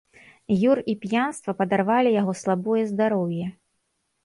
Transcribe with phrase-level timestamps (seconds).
[0.69, 3.45] Юр і п'янства падарвалі яго слабое здароўе.